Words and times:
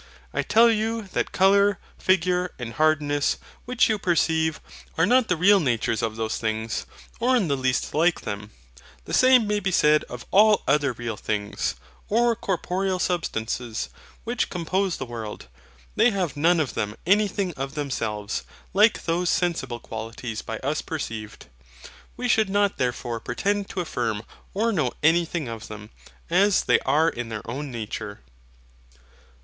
I 0.33 0.41
tell 0.41 0.71
you 0.71 1.03
that 1.13 1.31
colour, 1.31 1.77
figure, 1.95 2.55
and 2.57 2.73
hardness, 2.73 3.37
which 3.65 3.87
you 3.87 3.99
perceive, 3.99 4.59
are 4.97 5.05
not 5.05 5.27
the 5.27 5.37
real 5.37 5.59
natures 5.59 6.01
of 6.01 6.15
those 6.15 6.39
things, 6.39 6.87
or 7.19 7.35
in 7.35 7.49
the 7.49 7.55
least 7.55 7.93
like 7.93 8.21
them. 8.21 8.49
The 9.05 9.13
same 9.13 9.45
may 9.45 9.59
be 9.59 9.69
said 9.69 10.03
of 10.05 10.25
all 10.31 10.63
other 10.67 10.91
real 10.93 11.17
things, 11.17 11.75
or 12.09 12.35
corporeal 12.35 12.97
substances, 12.97 13.89
which 14.23 14.49
compose 14.49 14.97
the 14.97 15.05
world. 15.05 15.45
They 15.95 16.09
have 16.09 16.35
none 16.35 16.59
of 16.59 16.73
them 16.73 16.95
anything 17.05 17.53
of 17.53 17.75
themselves, 17.75 18.43
like 18.73 19.03
those 19.05 19.29
sensible 19.29 19.79
qualities 19.79 20.41
by 20.41 20.57
us 20.61 20.81
perceived. 20.81 21.45
We 22.17 22.27
should 22.27 22.49
not 22.49 22.79
therefore 22.79 23.19
pretend 23.19 23.69
to 23.69 23.81
affirm 23.81 24.23
or 24.55 24.71
know 24.71 24.93
anything 25.03 25.47
of 25.47 25.67
them, 25.67 25.91
as 26.27 26.63
they 26.63 26.79
are 26.87 27.07
in 27.07 27.29
their 27.29 27.47
own 27.47 27.69
nature. 27.69 28.21